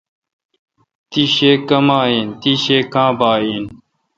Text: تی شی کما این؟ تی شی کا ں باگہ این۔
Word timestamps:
تی 1.09 1.23
شی 1.33 1.51
کما 1.67 1.99
این؟ 2.09 2.27
تی 2.41 2.51
شی 2.63 2.77
کا 2.93 3.05
ں 3.11 3.17
باگہ 3.19 3.41
این۔ 3.45 3.65